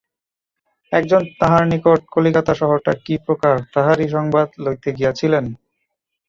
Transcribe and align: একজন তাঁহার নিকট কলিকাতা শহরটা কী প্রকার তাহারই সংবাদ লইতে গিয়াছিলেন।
একজন 0.91 1.21
তাঁহার 1.39 1.63
নিকট 1.71 1.99
কলিকাতা 2.13 2.53
শহরটা 2.53 2.93
কী 3.05 3.15
প্রকার 3.25 3.55
তাহারই 3.73 4.07
সংবাদ 4.09 4.47
লইতে 4.63 4.89
গিয়াছিলেন। 4.97 5.45